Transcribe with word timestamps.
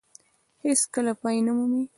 هېڅ 0.63 0.79
کله 0.93 1.11
پای 1.21 1.37
نه 1.45 1.51
مومي. 1.57 1.83